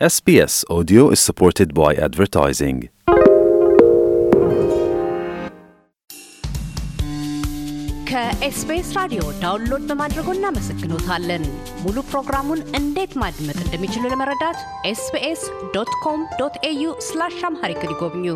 SBS 0.00 0.64
Audio 0.68 1.10
is 1.10 1.20
supported 1.20 1.72
by 1.72 1.94
advertising. 1.96 2.78
ከ 8.08 8.41
SBS 8.41 8.90
ራዲዮ 8.98 9.22
download 9.42 9.84
በማድረጎ 9.90 10.28
እናመሰግኖታለን። 10.36 11.44
ሙሉ 11.84 11.96
ፕሮግራሙን 12.10 12.60
እንዴት 12.80 13.14
ማድመጥ 13.22 13.58
እንደሚችሉ 13.64 14.04
ለመረዳት 14.12 14.58
SBS 14.86 15.44
dot 15.76 15.92
com 16.04 16.20
dot 16.40 16.56
au 16.70 16.92
slash 17.08 17.38
Amharic 17.50 17.82
ይጎብኙ። 17.86 18.26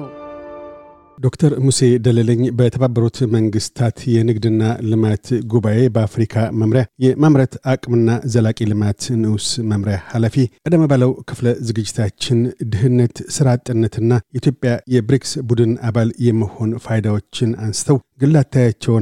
ዶክተር 1.19 1.53
ሙሴ 1.65 1.81
ደለለኝ 2.05 2.41
በተባበሩት 2.59 3.17
መንግስታት 3.33 3.99
የንግድና 4.13 4.63
ልማት 4.91 5.25
ጉባኤ 5.53 5.79
በአፍሪካ 5.95 6.35
መምሪያ 6.61 6.83
የማምረት 7.05 7.55
አቅምና 7.73 8.11
ዘላቂ 8.35 8.69
ልማት 8.71 9.03
ንዑስ 9.23 9.49
መምሪያ 9.71 9.97
ኃላፊ፣ 10.13 10.37
ቀደም 10.63 10.85
ባለው 10.93 11.13
ክፍለ 11.31 11.49
ዝግጅታችን 11.69 12.39
ድህነት፣ 12.73 13.17
ስራ 13.37 13.49
አጥነትና 13.57 14.13
የኢትዮጵያ 14.29 14.73
የብሪክስ 14.95 15.33
ቡድን 15.51 15.73
አባል 15.89 16.11
የመሆን 16.27 16.73
ፋይዳዎችን 16.87 17.51
አንስተው 17.65 17.99
ግል 18.21 18.37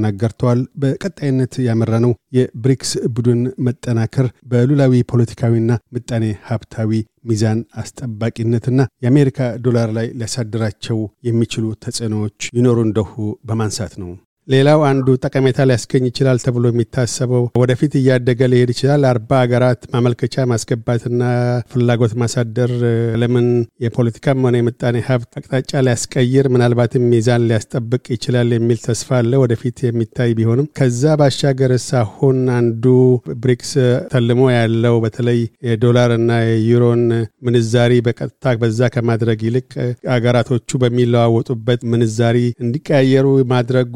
አጋርተዋል። 0.09 0.59
በቀጣይነት 0.81 1.53
ያመራነው 1.67 2.11
የብሪክስ 2.37 2.91
ቡድን 3.15 3.43
መጠናከር 3.67 4.27
በሉላዊ 4.47 5.03
ፖለቲካዊና 5.11 5.63
ምጣኔ 5.95 6.25
ሀብታዊ 6.49 6.91
ሚዛን 7.27 7.59
አስጠባቂነትና 7.81 8.81
የአሜሪካ 9.03 9.39
ዶላር 9.65 9.89
ላይ 9.97 10.07
ሊያሳድራቸው 10.19 10.99
የሚችሉ 11.27 11.65
ተጽዕኖዎች 11.83 12.49
ይኖሩ 12.57 12.77
እንደሁ 12.87 13.13
በማንሳት 13.49 13.95
ነው። 14.03 14.11
ሌላው 14.47 14.81
አንዱ 14.89 15.07
ጠቀሜታ 15.23 15.59
ሊያስገኝ 15.67 16.03
ይችላል 16.07 16.37
ተብሎ 16.43 16.65
የሚታሰበው 16.71 17.41
ወደፊት 17.61 17.93
እያደገ 17.99 18.39
ሊሄድ 18.51 18.69
ይችላል። 18.73 19.01
አርባ 19.09 19.39
ሀገራት 19.41 19.81
ማመልከቻ 19.93 20.45
ማስገባትና 20.51 21.23
ፍላጎት 21.71 22.13
ማሳደር 22.21 22.71
ለምን 23.21 23.47
የፖለቲካም 23.85 24.45
ሆነ 24.47 24.55
የምጣኔ 24.61 25.01
ሀብት 25.07 25.31
አቅጣጫ 25.39 25.81
ሊያስቀይር 25.87 26.47
ምናልባትም 26.53 27.07
ሚዛን 27.13 27.47
ሊያስጠብቅ 27.49 28.03
ይችላል 28.15 28.53
የሚል 28.57 28.79
ተስፋ 28.87 29.11
አለ 29.19 29.33
ወደፊት 29.43 29.77
የሚታይ 29.87 30.31
ቢሆንም 30.39 30.69
ከዛ 30.79 31.17
ባሻገርስ 31.21 31.89
አሁን 32.03 32.39
አንዱ 32.57 32.85
ብሪክስ 33.41 33.73
ተልሞ 34.13 34.41
ያለው 34.57 34.97
በተለይ 35.05 35.41
የዶላር 35.69 36.13
እና 36.17 36.31
የዩሮን 36.45 37.03
ምንዛሪ 37.47 37.93
በቀጥታ 38.07 38.55
በዛ 38.63 38.91
ከማድረግ 38.95 39.39
ይልቅ 39.47 39.69
አገራቶቹ 40.15 40.71
በሚለዋወጡበት 40.81 41.83
ምንዛሪ 41.91 42.37
እንዲቀያየሩ 42.63 43.27
ማድረጉ 43.53 43.93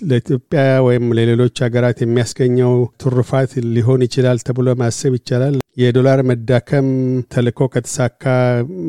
ለኢትዮጵያ 0.00 0.62
ወይም 0.86 1.04
ለሌሎች 1.18 1.62
ሀገራት 1.64 1.98
የሚያስገኘው 2.02 2.72
ትሩፋት 3.02 3.52
ሊሆን 3.74 4.04
ይችላል 4.06 4.38
ተብሎ 4.48 4.74
ማሰብ 4.80 5.14
ይቻላል። 5.18 5.54
የዶላር 5.76 6.18
መዳከም 6.28 6.86
ተልኮ 7.32 7.68
ከተሳካ 7.72 8.24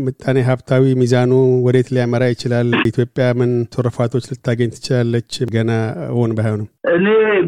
ምጣኔ 0.06 0.38
ሀብታዊ 0.50 0.94
ሚዛኑ 1.02 1.32
ወዴት 1.66 1.90
ሊያመራ 1.96 2.24
ይችላል? 2.30 2.70
ኢትዮጵያ 2.90 3.26
ምን 3.40 3.52
ትሩፋቶች 3.74 4.26
ልታገኝ 4.32 4.70
ትችላለች? 4.76 5.32
ገና 5.56 5.72
እውን 6.12 6.34
ባይሆንም 6.38 6.70
እኔ 6.94 7.06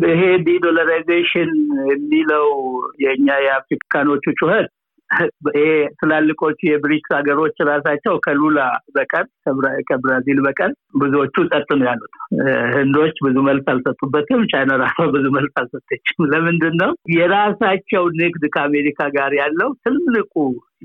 ይሄ 0.09 0.22
de-dollarization 0.48 1.52
የሚለው 1.91 2.47
የእኛ 3.03 3.28
የአፍሪካኖቹ 3.45 4.25
ጩኸት 4.39 4.67
ትላልቆቹ 6.00 6.60
የ 6.67 6.80
BRICS 6.80 7.12
ሀገሮች 7.18 7.56
ራሳቸው 7.70 8.14
ከሉላ 8.26 8.60
በቀር 8.96 9.26
ከብራዚል 9.90 10.40
በቀር 10.46 10.72
ብዙዎቹ 11.02 11.36
ጸጥ 11.52 11.70
ነው 11.74 11.86
ያሉት። 11.90 12.14
ህንዶች 12.76 13.16
ብዙ 13.26 13.38
መልስ 13.48 13.68
አልሰጡበትም። 13.74 14.42
ቻይና 14.52 14.74
ራሷ 14.84 15.08
ብዙ 15.16 15.26
መልስ 15.38 15.54
አልሰጠችም። 15.62 16.28
ለምንድን 16.34 16.76
ነው 16.84 16.92
የራሳቸው 17.16 18.06
ንግድ 18.22 18.46
ከአሜሪካ 18.56 19.10
ጋር 19.18 19.34
ያለው 19.42 19.72
ትልቁ 19.86 20.34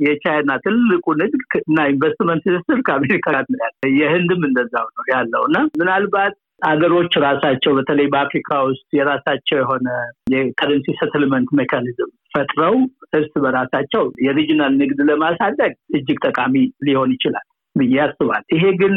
የቻይና 0.05 0.53
ትልቁ 0.63 1.07
ንግድ 1.21 1.43
እና 1.63 1.81
ኢንቨስትመንት 1.91 2.45
ትስስር 2.47 2.81
ከአሜሪካ 2.87 3.27
ጋር 3.31 3.45
ያለው። 3.59 3.93
የህንድም 3.99 4.43
እንደዛው 4.49 4.89
ነው 4.97 5.05
ያለው 5.13 5.45
እና 5.49 5.59
ምናልባት 5.81 6.35
ሀገሮች 6.65 7.13
ራሳቸው 7.25 7.73
በተለይ 7.77 8.07
በአፍሪካ 8.13 8.51
ውስጥ 8.69 8.87
የራሳቸው 8.99 9.57
የሆነ 9.59 9.89
የ 10.35 10.47
currency 10.47 10.95
settlement 11.01 11.49
mechanism 11.59 12.11
ፈጥረው 12.35 12.77
እርስ 13.15 13.33
በራሳቸው 13.45 14.05
የ 14.27 14.36
regional 14.36 14.73
ንግድ 14.81 15.01
ለማሳደግ 15.09 15.73
እጅግ 15.97 16.19
ጠቃሚ 16.27 16.55
ሊሆን 16.87 17.13
ይችላል 17.17 17.47
ብዬ 17.77 17.97
አስባል። 18.03 18.43
ይሄ 18.55 18.65
ግን 18.81 18.93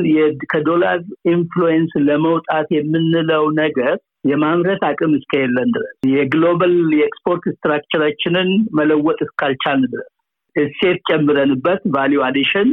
ከዶላር 0.52 1.00
influence 1.31 1.94
ለመውጣት 2.08 2.68
የምንለው 2.76 3.46
ነገር 3.62 3.96
የማምረት 4.30 4.82
አቅም 4.88 5.12
እስከሌለን 5.18 5.70
ድረስ 5.76 5.96
የ 6.12 6.28
global 6.28 6.75
የ 6.98 7.09
export 7.09 7.44
structure 7.52 8.00
ኣችንን 8.00 8.50
መለወጥ 8.78 9.20
እስካልቻልን 9.26 9.90
ድረስ 9.94 10.12
እሴት 10.56 11.00
ጨምረንበት 11.10 11.82
value 11.96 12.20
addition 12.28 12.70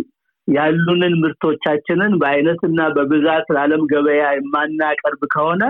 ያሉንን 0.48 1.14
ምርቶቻችንን 1.20 2.12
በአይነትና 2.20 2.80
በብዛት 2.96 3.46
ለዓለም 3.54 3.82
ገበያ 3.92 4.24
የማናቀርብ 4.34 5.22
ከሆነ 5.34 5.62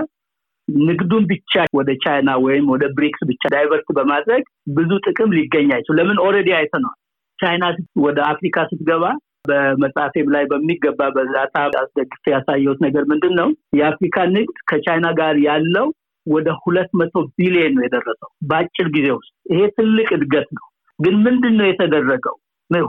ንግዱን 0.85 1.23
ብቻ 1.31 1.53
ወደ 1.77 1.89
ቻይና 2.03 2.29
ወይም 2.45 2.65
ወደ 2.73 2.83
BRICS 2.95 3.21
ብቻ 3.29 3.43
divert 3.53 3.87
በማድረግ 3.97 4.43
ብዙ 4.77 4.91
ጥቅም 5.05 5.35
ሊገኝ 5.37 5.69
አይችል። 5.75 5.97
ለምን 5.99 6.21
already 6.25 6.49
አይተነዋል። 6.57 6.97
ቻይና 7.39 7.65
ወደ 8.03 8.17
አፍሪካ 8.31 8.57
ስትገባ 8.69 9.05
በመጽሐፌም 9.49 10.27
ላይ 10.35 10.43
በሚገባ 10.51 11.09
በ 11.15 11.28
data 11.28 11.55
አስደግፌ 11.81 12.23
ያሳየሁት 12.33 12.79
ነገር 12.85 13.03
ምንድን 13.11 13.33
ነው? 13.39 13.47
የአፍሪካ 13.79 14.17
ንግድ 14.35 14.57
ከቻይና 14.69 15.07
ጋር 15.19 15.35
ያለው 15.47 15.87
ወደ 16.27 16.47
ሁለት 16.61 16.89
መቶ 16.99 17.15
ቢሊየን 17.37 17.75
ነው 17.77 17.83
የደረሰው 17.85 18.29
በአጭር 18.49 18.87
ጊዜ 18.95 19.07
ውስጥ። 19.17 19.31
ይሄ 19.51 19.61
ትልቅ 19.77 20.07
እድገት 20.17 20.47
ነው። 20.57 20.65
ግን 20.99 21.15
ምንድን 21.25 21.55
ነው 21.59 21.67
የተደረገው? 21.67 22.35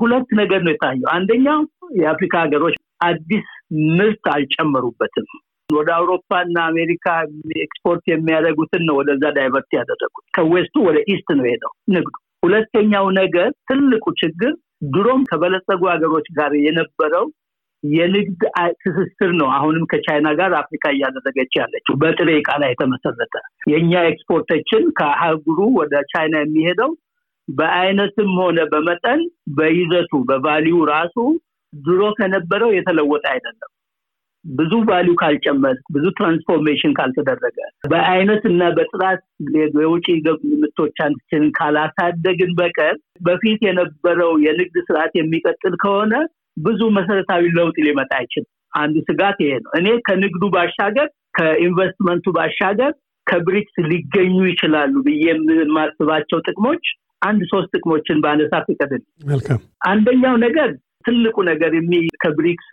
ሁለት 0.00 0.28
ነገር 0.38 0.60
ነው 0.66 0.72
የታየው። 0.72 1.08
አንደኛው 1.14 1.58
የአፍሪካ 1.98 2.34
ሀገሮች 2.44 2.76
አዲስ 3.06 3.47
ምርት 3.98 4.25
አልጨመሩበትም። 4.34 5.26
ወደ 5.69 5.88
አውሮፓ 5.97 6.31
እና 6.44 6.56
አሜሪካ 6.71 7.06
ኤክስፖርት 7.65 8.04
የሚያደርጉትን 8.09 8.82
ነው 8.88 8.94
ወደዛ 8.99 9.25
divert 9.37 9.71
ያደረጉት። 9.78 10.25
ከ 10.37 10.46
West 10.46 10.65
ኡ 10.65 10.75
ወደ 10.88 10.99
East 11.12 11.28
ነው 11.38 11.47
የሄደው 11.50 11.72
ንግዱ። 11.94 12.15
ሁለተኛው 12.43 13.06
ነገር 13.19 13.49
ትልቁ 13.69 14.05
ችግር 14.22 14.53
ድሮም 14.94 15.22
ከበለጸጉ 15.31 15.82
ሀገሮች 15.93 16.26
ጋር 16.38 16.53
የነበረው 16.65 17.26
የንግድ 17.84 18.43
ትስስር 18.82 19.31
ነው። 19.41 19.49
አሁንም 19.56 19.84
ከቻይና 19.91 20.28
ጋር 20.38 20.53
አፍሪካ 20.60 20.84
እያደረገች 20.94 21.53
ያለችው 21.60 21.94
በጥሬ 22.03 22.28
ዕቃ 22.41 22.50
ላይ 22.62 22.71
የተመሰረተ 22.72 23.34
የእኛ 23.72 23.93
ኤክስፖርቶችን 24.10 24.84
ከአህጉሩ 24.99 25.59
ወደ 25.81 25.94
ቻይና 26.12 26.37
የሚሄደው 26.43 26.93
በአይነትም 27.49 28.31
ሆነ 28.41 28.60
በመጠን 28.71 29.21
በይዘቱ 29.59 30.12
በ 30.31 30.44
value 30.44 30.78
ራሱ 30.91 31.16
ድሮ 31.72 32.03
ከነበረው 32.19 32.71
የተለወጠ 32.75 33.25
አይደለም። 33.32 33.71
ብዙ 34.55 34.73
value 34.89 35.15
ካልጨመርን፣ 35.21 35.77
ብዙ 35.95 36.05
transformation 36.19 36.93
ካልተደረገ፣ 36.99 37.57
በአይነት 37.93 38.43
እና 38.51 38.62
በጥራት 38.77 39.23
የውጭ 39.77 40.07
ምርቶቻችንን 40.55 41.47
ካላሳደግን 41.59 42.53
በቀር 42.61 42.95
በፊት 43.27 43.62
የነበረው 43.69 44.33
የንግድ 44.45 44.77
ስርዓት 44.89 45.15
የሚቀጥል 45.19 45.77
ከሆነ 45.83 46.12
ብዙ 46.59 46.83
መሰረታዊ 46.99 47.43
ለውጥ 47.56 47.77
ሊመጣ 47.87 48.12
አይችልም። 48.21 48.51
አንዱ 48.75 48.97
ስጋት 49.09 49.39
ይሄ 49.43 49.53
ነው። 49.65 49.71
እኔ 49.79 49.89
ከንግዱ 50.06 50.45
ባሻገር 50.55 51.09
ከኢንቨስትመንቱ 51.39 52.27
ባሻገር 52.37 52.93
ከብሪክስ 53.27 53.77
ሊገኙ 53.91 54.37
ይችላሉ 54.51 54.95
ብዬ 55.06 55.25
የማስባቸው 55.61 56.39
ጥቅሞች 56.47 56.85
አንድ 57.23 57.41
ሶስት 57.53 57.71
ጥቅሞችን 57.75 58.19
በአነሳ 58.25 58.53
መልካም። 59.29 59.61
አንደኛው 59.89 60.35
ነገር 60.45 60.71
ትልቁ 61.06 61.37
ነገር 61.49 61.72
ከብሪክስ 62.22 62.69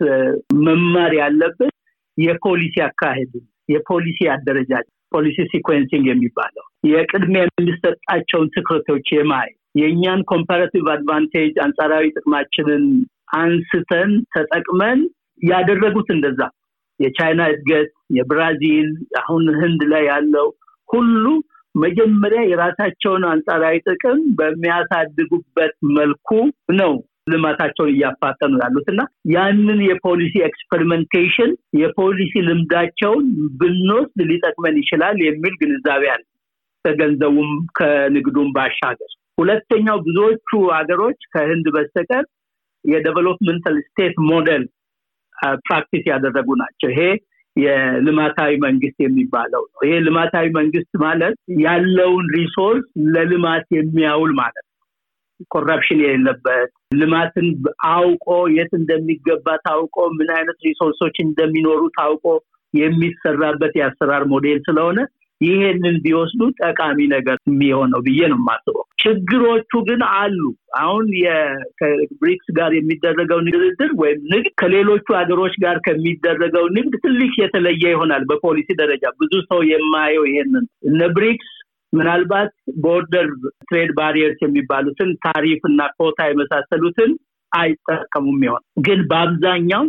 መማር 0.66 1.12
ያለብን 1.20 1.72
የፖሊሲ 2.18 2.76
አካሄድ፣ 2.86 3.32
የፖሊሲ 3.68 4.18
አደረጃጀት፣ 4.34 4.90
policy 5.12 5.36
sequencing 5.50 6.06
የሚባለው 6.10 6.64
የቅድሚያ 6.90 7.42
የሚሰጣቸውን 7.50 8.50
ትኩረቶች 8.54 9.06
የማየት 9.16 9.58
የእኛን 9.74 10.20
comparative 10.32 10.84
advantage 10.94 11.54
አንጻራዊ 11.64 12.04
ጥቅማችንን 12.16 12.84
አንስተን 13.36 14.10
ተጠቅመን 14.34 14.98
ያደረጉት 15.42 16.08
እንደዛ 16.16 16.40
የቻይና 17.00 17.42
እድገት፣ 17.52 17.88
የብራዚል 18.16 18.88
አሁን 19.20 19.44
ህንድ 19.62 19.80
ላይ 19.92 20.04
ያለው 20.06 20.48
ሁሉ 20.88 21.24
መጀመሪያ 21.74 22.40
የራሳቸውን 22.48 23.22
አንጻራዊ 23.30 23.76
ጥቅም 23.88 24.18
በሚያሳድጉበት 24.38 25.74
መልኩ 25.96 26.28
ነው 26.80 26.92
ልማታቸውን 27.26 27.90
እያፋጠኑ 27.92 28.52
ያሉት 28.62 28.86
እና 28.92 29.02
ያንን 29.34 29.80
የ 29.86 29.98
policy 29.98 30.34
experimentation 30.48 31.50
የፖሊሲ 31.80 32.42
ልምዳቸውን 32.48 33.26
ብንወስድ 33.60 34.20
ሊጠቅመን 34.30 34.76
ይችላል 34.82 35.18
የሚል 35.24 35.54
ግንዛቤ 35.62 36.04
አለ 36.14 36.22
ከገንዘቡም 36.84 37.50
ከንግዱም 37.78 38.48
ባሻገር። 38.56 39.10
ሁለተኛው 39.38 39.98
ብዙዎቹ 40.06 40.48
ሀገሮች 40.74 41.20
ከህንድ 41.32 41.68
በስተቀር 41.74 42.24
የ 42.84 42.96
developmental 42.96 43.76
state 43.86 44.16
model 44.28 44.64
practice 45.62 46.04
ያደረጉ 46.10 46.48
ናቸው። 46.60 46.88
ይሄ 46.92 47.00
የልማታዊ 47.56 48.52
መንግስት 48.64 48.98
የሚባለው 49.02 49.62
ነው። 49.72 49.80
ይሄ 49.86 49.94
ልማታዊ 50.06 50.46
መንግስት 50.56 50.92
ማለት 51.02 51.34
ያለውን 51.64 52.26
resource 52.36 52.86
ለልማት 53.14 53.66
የሚያውል 53.76 54.32
ማለት 54.40 54.64
ነው። 54.64 54.73
corruption 55.54 56.00
የሌለበት 56.02 56.70
ልማትን 56.94 57.48
አውቆ 57.90 58.26
የት 58.56 58.72
እንደሚገባ 58.78 59.56
ታውቆ 59.66 60.06
ምን 60.18 60.30
አይነት 60.36 60.58
resource 60.68 61.00
ኦች 61.00 61.16
እንደሚኖሩ 61.24 61.82
ታውቆ 61.98 62.26
የሚሰራበት 62.74 63.74
የአሰራር 63.78 64.24
ሞዴል 64.30 64.58
ስለሆነ 64.64 64.98
ይሄንን 65.40 65.96
ቢወስዱ 66.04 66.42
ጠቃሚ 66.60 66.98
ነገር 67.12 67.36
የሚሆነው 67.48 68.00
ብዬ 68.06 68.20
ነው 68.32 68.38
የማስበው። 68.40 68.84
ችግሮቹ 69.02 69.70
ግን 69.88 70.02
አሉ። 70.12 70.38
አሁን 70.80 71.06
ከብሪክስ 71.80 72.48
ጋር 72.58 72.70
የሚደረገው 72.76 73.40
ድርድር 73.48 73.90
ወይም 74.02 74.20
ንግድ 74.32 74.52
ከሌሎቹ 74.60 75.06
ሀገሮች 75.18 75.54
ጋር 75.64 75.78
ከሚደረገው 75.86 76.66
ንግድ 76.76 76.94
ትልቅ 77.04 77.32
የተለየ 77.42 77.84
ይሆናል። 77.92 78.24
በፖሊሲ 78.30 78.68
ደረጃ 78.82 79.04
ብዙ 79.20 79.32
ሰው 79.50 79.60
የማየው 79.70 80.24
ይሄንን 80.30 80.66
እነ 80.90 81.10
ብሪክስ 81.16 81.50
ምናልባት 81.94 82.50
border 82.84 83.28
trade 83.64 83.90
barriers 83.98 84.40
የሚባሉትን 84.44 85.10
ታሪፍ 85.26 85.60
እና 85.70 85.90
ኮታ 85.98 86.26
የመሳሰሉትን 86.28 87.12
አይጠቀሙም 87.52 88.40
ይሆን 88.46 88.62
ግን 88.86 89.00
በአብዛኛው 89.10 89.84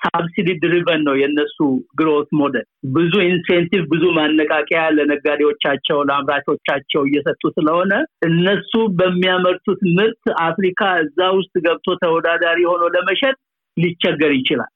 subsidy 0.00 0.48
driven 0.62 1.00
ነው 1.06 1.14
የእነሱ 1.18 1.56
growth 1.98 2.28
model። 2.38 2.64
ብዙ 2.94 3.12
incentive፣ 3.26 3.82
ብዙ 3.92 4.04
ማነቃቂያ 4.16 4.80
ለነጋዴዎቻቸው፣ 4.96 5.98
ለአምራቾቻቸው 6.08 7.02
እየሰጡ 7.04 7.42
ስለሆነ 7.56 7.92
እነሱ 8.28 8.72
በሚያመርቱት 8.98 9.80
ምርት 9.96 10.24
አፍሪካ 10.44 10.90
እዛ 11.04 11.28
ውስጥ 11.38 11.54
ገብቶ 11.66 11.96
ተወዳዳሪ 12.02 12.60
ሆኖ 12.70 12.82
ለመሸጥ 12.96 13.36
ሊቸገር 13.76 14.32
ይችላል። 14.38 14.70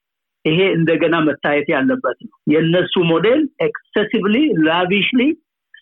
ይሄ 0.45 0.61
እንደገና 0.77 1.17
መታየት 1.27 1.69
ያለበት 1.75 2.19
ነው። 2.25 2.35
የእነሱ 2.53 2.95
ሞዴል 3.11 3.41
excessively 3.67 4.37
lavishly 4.67 5.21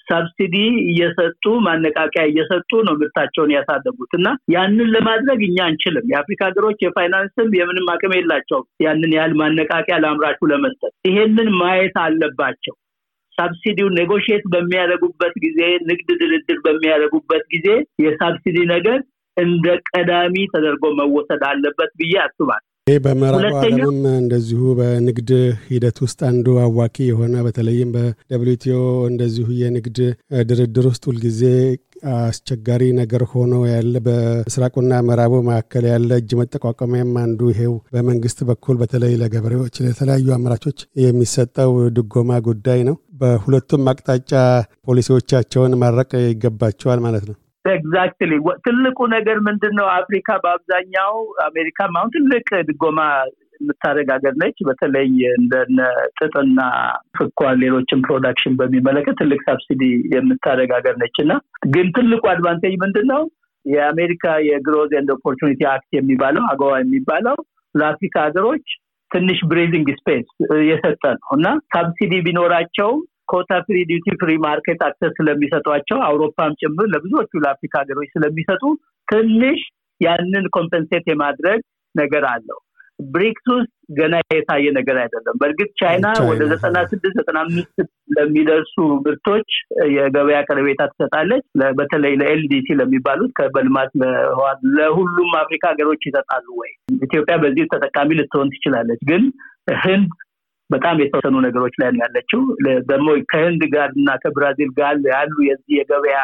subsidy 0.06 0.56
እየሰጡ 0.84 1.44
ማነቃቂያ 1.64 2.22
እየሰጡ 2.28 2.70
ነው 2.86 2.94
ምርታቸውን 3.00 3.54
ያሳደጉት 3.56 4.12
እና 4.18 4.26
ያንን 4.54 4.88
ለማድረግ 4.94 5.40
እኛ 5.46 5.58
አንችልም። 5.66 6.08
የአፍሪካ 6.12 6.40
ሀገሮች 6.48 6.78
የፋይናንስም 6.84 7.48
የምንም 7.58 7.90
አቅም 7.94 8.14
የላቸውም 8.16 8.66
ያንን 8.84 9.14
ያህል 9.16 9.34
ማነቃቂያ 9.40 9.96
ለአምራቹ 10.04 10.48
ለመስጠት። 10.52 10.94
ይሄንን 11.08 11.50
ማየት 11.60 11.98
አለባቸው። 12.04 12.76
subsidy 13.38 13.88
ው 13.96 14.05
negotiate 14.05 14.44
በሚያደርጉበት 14.52 15.34
ጊዜ፣ 15.44 15.58
ንግድ 15.88 16.08
ድርድር 16.22 16.58
በሚያደርጉበት 16.66 17.44
ጊዜ 17.54 17.68
የ 18.04 18.16
subsidy 18.16 18.58
ነገር 18.72 18.98
እንደ 19.36 19.66
ቀዳሚ 19.90 20.36
ተደርጎ 20.52 20.84
መወሰድ 20.98 21.42
አለበት 21.48 21.90
ብዬ 22.00 22.14
አስባል። 22.22 22.62
ይህ 22.86 22.98
በምዕራቡ 23.04 23.54
ዓለምም 23.60 23.96
እንደዚሁ 24.14 24.60
በንግድ 24.78 25.30
ሂደት 25.68 25.96
ውስጥ 26.04 26.18
አንዱ 26.28 26.52
አዋኪ 26.64 26.96
የሆነ 27.06 27.34
በተለይም 27.46 27.88
በ 27.94 28.27
WTO 28.27 28.76
እንደዚሁ 29.08 29.46
የንግድ 29.60 29.98
ድርድር 30.50 30.86
ውስጥ 30.90 31.02
ሁልጊዜ 31.10 31.40
አስቸጋሪ 32.12 32.82
ነገር 32.98 33.22
ሆኖ 33.32 33.54
ያለ 33.70 33.94
በምስራቁና 34.06 35.00
ምዕራቡ 35.06 35.40
መካከል 35.48 35.86
ያለ 35.90 36.18
እጅ 36.20 36.34
መጠቋቋሚያም 36.40 37.10
አንዱ 37.22 37.48
ይሄው 37.52 37.74
በመንግስት 37.94 38.42
በኩል 38.50 38.78
በተለይ 38.82 39.16
ለገበሬዎች፣ 39.22 39.80
ለተለያዩ 39.86 40.28
አምራቾች 40.36 40.78
የሚሰጠው 41.04 41.74
ድጎማ 41.96 42.38
ጉዳይ 42.46 42.82
ነው። 42.90 42.98
በሁለቱም 43.20 43.90
አቅጣጫ 43.92 44.32
ፖሊሲዎቻቸውን 44.86 45.74
ማረቅ 45.82 46.12
ይገባቸዋል 46.26 47.02
ማለት 47.06 47.26
ነው። 47.30 47.36
exactly 47.72 48.32
ትልቁ 48.66 48.98
ነገር 49.14 49.38
ምንድን 49.40 49.74
ነው? 49.78 49.86
አፍሪካ 49.96 50.28
በአብዛኛው 50.44 51.12
አሜሪካም 51.46 51.96
አሁን 51.98 52.12
ትልቅ 52.16 52.48
ድጎማ 52.68 53.00
የምታደርግ 53.60 54.08
ሀገር 54.14 54.34
ነች። 54.36 54.58
በተለይ 54.68 55.08
እንደነ 55.38 55.78
ጥጥና 56.18 56.60
ስኳር፣ 57.18 57.54
ሌሎችን 57.62 58.04
production 58.06 58.56
በሚመለከት 58.56 59.16
ትልቅ 59.22 59.40
subsidy 59.46 59.82
የምታደርግ 60.14 60.72
ሀገር 60.76 60.96
ነች 61.02 61.18
እና 61.24 61.32
ግን 61.68 61.88
ትልቁ 61.96 62.22
advantage 62.32 62.74
ምንድን 62.84 63.08
ነው? 63.14 63.22
የአሜሪካ 63.66 64.24
የ 64.48 64.59
growth 64.59 64.90
and 64.98 65.10
opportunity 65.14 65.60
act 65.70 65.90
የሚባለው 65.96 66.44
አገዋ 66.50 66.72
የሚባለው 66.78 67.36
ለአፍሪካ 67.74 68.16
ሀገሮች 68.26 68.66
ትንሽ 69.10 69.38
breathing 69.50 69.88
space 69.98 70.28
የሰጠ 70.68 71.02
ነው 71.16 71.30
እና 71.36 71.48
subsidy 71.72 72.14
ቢኖራቸው 72.26 72.90
quota 73.28 73.52
free 73.66 73.78
duty 73.90 74.16
free 74.20 74.32
market 74.44 74.80
access 74.86 75.14
ስለሚሰጧቸው 75.18 75.98
አውሮፓም 76.08 76.58
ጭምር 76.62 76.86
ለብዙዎቹ 76.92 77.32
ለአፍሪካ 77.44 77.74
ሀገሮች 77.82 78.10
ስለሚሰጡ 78.14 78.62
ትንሽ 79.08 79.60
ያንን 80.00 80.46
ኮምፐንሴት 80.56 81.04
የማድረግ 81.10 81.60
ነገር 81.94 82.24
አለው። 82.32 82.58
ብሪክስ 83.06 83.46
ውስጥ 83.52 83.70
ገና 83.96 84.14
የታየ 84.34 84.66
ነገር 84.76 84.96
አይደለም። 85.02 85.34
በእርግጥ 85.40 85.68
ቻይና 85.80 86.06
ወደ 86.28 86.42
ዘጠና 86.52 86.76
ስድስት 86.90 87.16
ዘጠና 87.18 87.38
አምስት 87.44 87.76
ለሚደርሱ 88.16 88.74
ምርቶች 89.04 89.48
የገበያ 89.96 90.38
ቀረቤታ 90.48 90.82
ትሰጣለች። 90.92 91.44
በተለይ 91.78 92.14
ለኤልዲሲ 92.20 92.76
ለሚባሉት 92.80 93.40
በልማት 93.56 93.90
ለሁሉም 94.76 95.30
አፍሪካ 95.42 95.64
ሀገሮች 95.72 96.02
ይሰጣሉ 96.08 96.46
ወይ? 96.60 96.70
ኢትዮጵያ 97.00 97.36
በዚህ 97.44 97.66
ተጠቃሚ 97.74 98.18
ልትሆን 98.20 98.52
ትችላለች። 98.54 99.02
ግን 99.10 99.24
ህንድ 99.82 100.10
በጣም 100.70 101.00
የተወሰኑ 101.02 101.36
ነገሮች 101.44 101.74
ላይ 101.80 101.90
ነው 101.92 102.02
ያለችው። 102.04 102.40
ደግሞ 102.90 103.08
ከህንድ 103.30 103.62
ጋር 103.74 103.90
እና 103.96 104.16
ከብራዚል 104.22 104.70
ጋር 104.78 104.94
ያሉ 105.10 105.34
የዚህ 105.48 105.74
የገበያ 105.78 106.18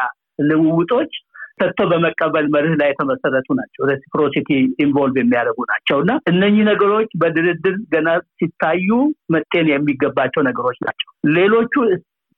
ልውውጦች 0.49 1.12
ሰጥቶ 1.59 1.81
በመቀበል 1.91 2.47
መርህ 2.55 2.75
ላይ 2.81 2.89
የተመሰረቱ 2.91 3.49
ናቸው። 3.59 3.83
reciprocity 3.91 4.49
involve 4.85 5.17
የሚያደርጉ 5.21 5.59
ናቸው 5.73 5.99
እና 6.05 6.12
እነኚህ 6.31 6.65
ነገሮች 6.71 7.11
በድርድር 7.23 7.77
ገና 7.93 8.09
ሲታዩ 8.39 8.89
መጤን 9.35 9.69
የሚገባቸው 9.73 10.43
ነገሮች 10.49 10.79
ናቸው። 10.87 11.09
ሌሎቹ 11.37 11.75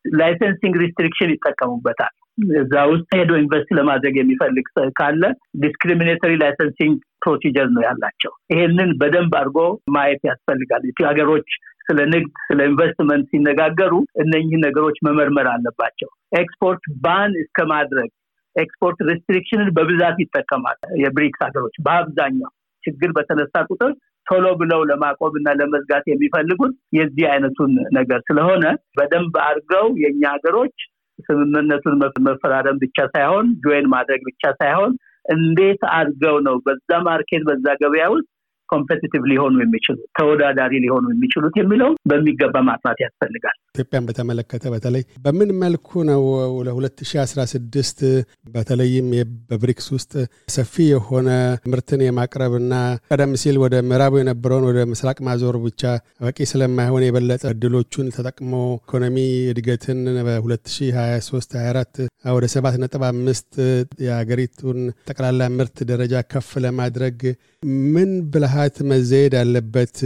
licensing 0.05 0.75
restriction 0.83 1.33
ይጠቀሙበታል። 1.35 2.13
እዛ 2.61 2.75
ውስጥ 2.91 3.09
ሄዶ 3.19 3.33
invest 3.41 3.69
ለማድረግ 3.79 4.15
የሚፈልግ 4.19 4.67
ካለ 4.99 5.23
discriminatory 5.61 6.33
licensing 6.41 6.97
procedure 7.25 7.69
ነው 7.75 7.83
ያላቸው። 7.87 8.33
ይሄንን 8.53 8.91
በደንብ 9.01 9.35
አድርጎ 9.41 9.59
ማየት 9.91 10.23
ያስፈልጋል። 10.31 10.83
ሀገሮች 11.05 11.49
ስለ 11.87 12.01
ንግድ፣ 12.13 12.29
ስለ 12.47 12.59
ኢንቨስትመንት 12.69 13.25
ሲነጋገሩ 13.33 13.93
እነኚህ 14.23 14.59
ነገሮች 14.65 14.99
መመርመር 15.07 15.49
አለባቸው። 15.53 16.11
export 16.39 16.85
ban 17.05 17.33
እስከ 17.43 17.67
ማድረግ 17.73 18.11
export 18.57 18.99
restriction 19.09 19.60
ን 19.60 19.69
በብዛት 19.77 20.17
ይጠቀማል። 20.23 20.79
የብሪክስ 21.03 21.41
ሀገሮች 21.47 21.77
በአብዛኛው 21.87 22.51
ችግር 22.85 23.11
በተነሳ 23.17 23.55
ቁጥር 23.69 23.93
ቶሎ 24.27 24.47
ብለው 24.61 24.81
ለማቆም 24.91 25.35
እና 25.41 25.49
ለመዝጋት 25.61 26.05
የሚፈልጉት 26.09 26.75
የዚህ 26.99 27.25
አይነቱን 27.33 27.73
ነገር 27.97 28.21
ስለሆነ 28.29 28.65
በደንብ 28.99 29.35
አድርገው 29.47 29.87
የእኛ 30.03 30.23
ሀገሮች 30.35 30.77
ስምምነቱን 31.19 31.97
መፈራረም 32.27 32.79
ብቻ 32.85 32.99
ሳይሆን 33.13 33.49
join 33.65 33.87
ማድረግ 33.93 34.23
ብቻ 34.31 34.45
ሳይሆን 34.61 34.93
እንዴት 35.25 35.83
አድርገው 35.97 36.37
ነው 36.47 36.57
በዛ 36.67 36.99
market 37.07 37.43
በዛ 37.49 37.67
ገበያ 37.83 38.07
ውስጥ 38.15 38.29
competitive 38.75 39.23
ሊሆኑ 39.31 39.55
የሚችሉት 39.63 40.05
ተወዳዳሪ 40.19 40.73
ሊሆኑ 40.85 41.05
የሚችሉት 41.15 41.55
የሚለው 41.61 41.91
በሚገባ 42.11 42.57
ማጥናት 42.69 42.99
ያስፈልጋል። 43.05 43.57
ኢትዮጵያን 43.75 44.07
በተመለከተ 44.09 44.65
በተለይ 44.75 45.03
በምን 45.25 45.51
መልኩ 45.63 45.81
ነው 46.11 46.23
ለ2016 46.69 48.03
በተለይም 48.55 49.09
በብሪክስ 49.51 49.87
ውስጥ 49.95 50.13
ሰፊ 50.55 50.85
የሆነ 50.91 51.29
ምርትን 51.73 52.03
የማቅረብና 52.05 52.75
ቀደም 53.11 53.33
ሲል 53.43 53.57
ወደ 53.65 53.75
ምዕራቡ 53.89 54.15
የነበረውን 54.21 54.67
ወደ 54.69 54.81
ምስራቅ 54.93 55.19
ማዞር 55.29 55.57
ብቻ 55.65 55.83
በቂ 56.25 56.47
ስለማይሆን 56.53 57.07
የበለጠ 57.07 57.45
እድሎቹን 57.55 58.13
ተጠቅሞ 58.17 58.53
ኢኮኖሚ 58.79 59.17
እድገትን 59.53 60.01
በ2023 60.29 61.59
24 61.59 62.03
ወደ 62.37 62.47
7.5 62.55 63.59
የሀገሪቱን 64.07 64.79
ጠቅላላ 65.09 65.49
ምርት 65.57 65.79
ደረጃ 65.91 66.23
ከፍ 66.33 66.51
ለማድረግ 66.65 67.19
ምን 67.95 68.11
ብልሃት 68.65 68.79
መዘየድ 68.91 69.35
አለበት? 69.41 69.97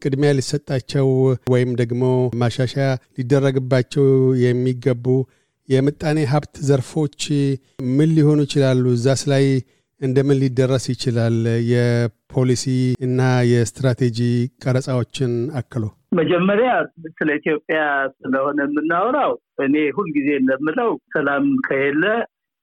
ቅድሚያ 0.00 0.30
ሊሰጣቸው 0.36 1.06
ወይም 1.52 1.70
ደግሞ 1.80 2.02
ማሻሻያ 2.40 2.86
ሊደረግባቸው 3.16 4.06
የሚገቡ 4.42 5.04
የምጣኔ 5.68 6.18
ሀብት 6.32 6.54
ዘርፎች 6.68 7.18
ምን 7.96 8.10
ሊሆኑ 8.16 8.38
ይችላሉ? 8.46 8.84
እዛስ 8.96 9.22
ላይ 9.32 9.44
እንደምን 10.00 10.40
ሊደረስ 10.42 10.84
ይችላል? 10.94 11.36
የፖሊሲ 11.72 12.64
እና 13.06 13.20
የስትራቴጂ 13.50 14.20
ቀረጻዎችን 14.62 15.32
አክሎ 15.60 15.84
መጀመሪያ 16.14 16.70
ስለ 17.18 17.28
ኢትዮጵያ 17.40 17.80
ስለሆነ 18.18 18.58
የምናወራው 18.66 19.34
እኔ 19.66 19.76
ሁልጊዜ 19.96 20.30
እንደምለው 20.40 20.92
ሰላም 21.16 21.44
ከሌለ 21.66 22.04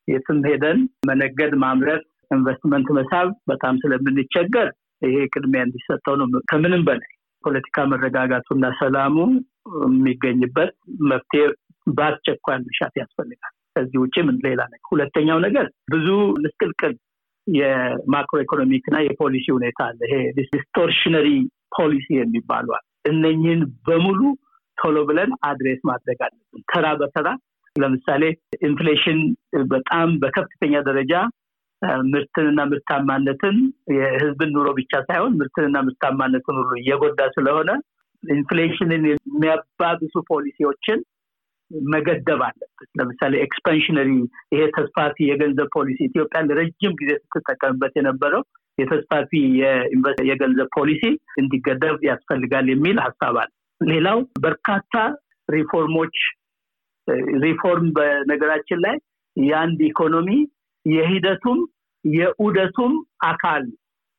የትም 0.08 0.42
ሄደን 0.50 0.80
መነገድ፣ 1.10 1.54
ማምረት፣ 1.64 2.04
ኢንቨስትመንት 2.32 2.90
መሳብ 2.98 3.30
በጣም 3.52 3.76
ስለምንቸገር 3.84 4.68
ይሄ 5.02 5.16
ቅድሚያ 5.34 5.62
እንዲሰጠው 5.68 6.16
ነው። 6.22 6.28
ከምንም 6.52 6.84
በላይ 6.88 7.12
ፖለቲካ 7.44 7.78
መረጋጋቱና 7.92 8.66
ሰላሙ 8.80 9.16
የሚገኝበት 9.86 10.72
መፍትሄ 11.12 11.44
በአስቸኳይ 11.88 12.58
መሻት 12.64 12.94
ያስፈልጋል። 13.02 13.54
ከዚህ 13.76 13.98
ውጭ 14.04 14.16
ምን 14.28 14.38
ሌላ 14.46 14.62
ነገር። 14.68 14.86
ሁለተኛው 14.92 15.40
ነገር 15.46 15.66
ብዙ 15.94 16.08
ምስቅልቅል 16.44 16.94
የ 17.48 17.73
macro 17.73 18.38
economic 18.44 18.86
እና 18.90 18.98
የፖሊሲ 19.06 19.48
ሁኔታ 19.58 19.80
አለ። 19.90 20.00
ይሄ 20.08 20.16
distortionary 20.38 21.28
policy 21.78 22.08
የሚባለው 22.18 22.84
እነኝህን 23.10 23.62
በሙሉ 23.88 24.22
ቶሎ 24.78 24.98
ብለን 25.10 25.32
address 25.50 25.82
ማድረግ 25.90 26.20
አለብን። 26.26 26.64
ተራ 26.72 26.86
በተራ 27.02 27.28
ለምሳሌ 27.76 28.24
inflation 28.68 29.20
በጣም 29.72 30.10
በከፍተኛ 30.22 30.74
ደረጃ 30.88 31.14
ምርትንና 32.12 32.60
ምርታማነትን 32.70 33.58
የህዝብን 33.96 34.52
ኑሮ 34.56 34.68
ብቻ 34.78 34.94
ሳይሆን 35.08 35.34
ምርትንና 35.40 35.78
ምርታማነትን 35.88 36.58
ሁሉ 36.60 36.72
እየጎዳ 36.82 37.22
ስለሆነ 37.36 37.70
inflation 38.24 38.89
ን 38.89 39.04
የሚያባብሱ 39.10 40.14
ፖሊሲዎችን 40.30 41.00
መገደብ 41.88 42.42
አለበት። 42.48 42.90
ለምሳሌ 43.00 43.34
expansionary 43.44 44.10
ይሄ 44.54 44.62
ተስፋፊ 44.76 45.18
የገንዘብ 45.30 45.68
ፖሊሲ 45.76 46.00
ኢትዮጵያ 46.10 46.42
ለረጅም 46.50 46.94
ጊዜ 47.00 47.12
ስትጠቀምበት 47.24 47.94
የነበረው 48.00 48.44
የተስፋፊ 48.78 49.32
የገንዘብ 50.30 50.68
ፖሊሲ 50.78 51.04
እንዲገደብ 51.38 51.98
ያስፈልጋል 52.10 52.66
የሚል 52.72 52.98
ሀሳብ 53.06 53.38
አለ። 53.42 53.52
ሌላው 53.82 54.18
በርካታ 54.42 54.94
ሪፎርሞች 55.50 56.16
ሪፎርም 57.44 57.88
በነገራችን 57.94 58.80
ላይ 58.86 58.96
የአንድ 59.38 59.80
ኢኮኖሚ 59.88 60.30
የሂደቱም 60.86 61.60
የኡደቱም 62.06 62.94
አካል 63.28 63.64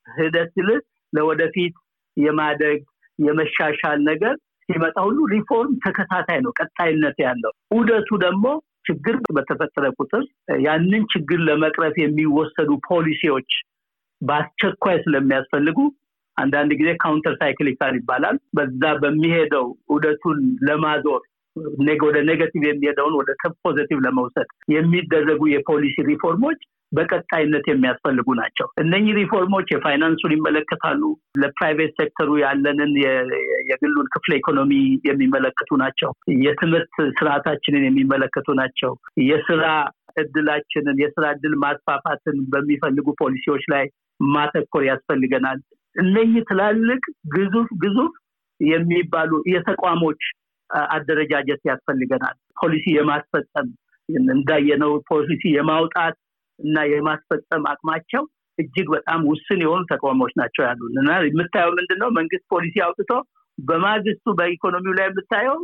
ሂደት 0.06 0.50
ስል 0.56 0.68
ለወደፊት 1.12 1.74
የማደግ 2.16 2.78
የመሻሻል 3.18 3.98
ነገር 4.08 4.34
ሲመጣ 4.68 4.96
ሁሉ 5.06 5.18
ሪፎርም 5.32 5.72
ተከታታይ 5.84 6.38
ነው፣ 6.44 6.52
ቀጣይነት 6.60 7.16
ያለው። 7.24 7.52
ኡደቱ 7.76 8.08
ደግሞ 8.24 8.46
ችግር 8.88 9.16
በተፈጠረ 9.36 9.86
ቁጥር 9.98 10.24
ያንን 10.64 11.04
ችግር 11.12 11.38
ለመቅረፍ 11.48 11.94
የሚወሰዱ 12.00 12.70
ፖሊሲዎች 12.88 13.50
በአስቸኳይ 14.20 14.96
ስለሚያስፈልጉ 15.04 15.78
አንዳንድ 16.36 16.70
ጊዜ 16.80 16.90
counter 17.02 17.34
cyclical 17.40 17.94
ይባላል። 17.98 18.36
በዛ 18.56 18.82
በሚሄደው 19.02 19.66
ኡደቱን 19.94 20.38
ለማዞር 20.68 21.22
ወደ 22.06 22.16
negative 22.28 22.62
የሚሄደውን 22.66 23.14
ወደ 23.18 23.30
positive 23.64 23.98
ለመውሰድ 24.06 24.48
የሚደረጉ 24.72 25.42
የፖሊሲ 25.52 25.96
ሪፎርሞች 26.08 26.58
በቀጣይነት 26.96 27.64
የሚያስፈልጉ 27.68 28.28
ናቸው። 28.40 28.66
እነኚህ 28.82 29.16
ሪፎርሞች 29.20 29.66
የፋይናንሱን 29.72 30.34
ይመለከታሉ። 30.36 31.02
ለ 31.42 31.53
private 31.53 31.92
sector 32.00 32.29
ኡ 32.29 32.38
ያለንን 32.42 32.92
የግሉን 33.70 34.08
ክፍለ 34.14 34.32
ኢኮኖሚ 34.40 34.72
የሚመለከቱ 35.08 35.70
ናቸው። 35.82 36.10
የትምህርት 36.44 36.94
ስርዓታችንን 37.18 37.86
የሚመለከቱ 37.86 38.48
ናቸው። 38.60 38.92
የስራ 39.26 39.64
እድላችንን 40.16 40.98
የስራ 41.02 41.24
እድል 41.34 41.54
ማስፋፋትን 41.62 42.36
በሚፈልጉ 42.52 43.06
ፖሊሲዎች 43.20 43.64
ላይ 43.72 43.84
ማተኮር 44.20 44.84
ያስፈልገናል። 44.88 45.58
እነኚህ 45.96 46.42
ትላልቅ 46.48 47.02
ግዙፍ 47.34 47.68
ግዙፍ 47.82 48.12
የሚባሉ 48.60 49.32
የተቋሞች 49.52 50.22
አደረጃጀት 50.90 51.60
ያስፈልገናል። 51.68 52.36
ፖሊሲ 52.60 52.84
የማስፈጸም 52.94 53.68
እንዳየነው 54.32 54.92
ፖሊሲ 55.10 55.42
የማውጣት 55.54 56.16
እና 56.58 56.84
የማስፈጸም 56.90 57.64
አቅማቸው 57.72 58.22
እጅግ 58.58 58.86
በጣም 58.94 59.20
ውስን 59.30 59.60
የሆኑ 59.64 59.82
ተቋሞች 59.90 60.32
ናቸው 60.40 60.62
ያሉን 60.66 60.94
እና 61.00 61.16
የምታየው 61.26 61.72
ምንድን 61.78 61.98
ነው 62.02 62.10
መንግስት 62.18 62.44
ፖሊሲ 62.52 62.76
አውጥቶ 62.86 63.10
በማግስቱ 63.58 64.32
በኢኮኖሚው 64.38 64.94
ላይ 64.98 65.06
የምታየው 65.08 65.58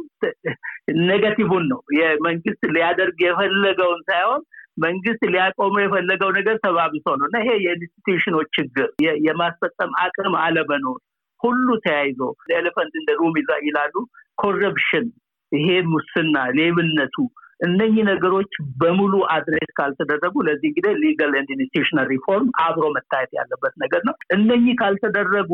negative 1.08 1.53
ን 1.53 1.64
ነው። 1.72 1.80
የመንግስት 1.98 2.62
ሊያደርግ 2.74 3.18
የፈለገውን 3.24 4.02
ሳይሆን 4.10 4.42
መንግስት 4.82 5.22
ሊያቆመው 5.32 5.82
የፈለገው 5.82 6.30
ነገር 6.38 6.56
ተባብሶ 6.64 7.06
ነው 7.18 7.26
እና 7.28 7.38
ይሄ 7.42 7.50
የ 7.64 7.74
institution 7.74 8.29
ኦች 8.29 8.48
ችግር 8.58 8.86
የማስፈጸም 9.26 9.90
አቅም 10.04 10.36
አለመኖር 10.44 10.98
ሁሉ 11.40 11.68
ተያይዞ 11.84 12.20
elephant 12.56 12.94
in 13.00 13.04
the 13.04 13.10
room 13.20 13.36
ይላሉ። 13.62 13.94
corruption 14.42 15.06
ይሄ 15.52 15.68
ሙስና 15.92 16.36
ሌብነቱ 16.58 17.16
እነኚህ 17.62 18.02
ነገሮች 18.08 18.52
በሙሉ 18.80 19.14
address 19.34 19.70
ካልተደረጉ 19.78 20.34
ለዚህ 20.46 20.68
እንግዲህ 20.70 20.94
legal 21.02 21.34
and 21.38 21.50
institutional 21.56 22.06
reform 22.12 22.48
አብሮ 22.64 22.84
መታየት 22.96 23.32
ያለበት 23.38 23.74
ነገር 23.82 24.02
ነው። 24.08 24.14
እነኚህ 24.36 24.74
ካልተደረጉ 24.80 25.50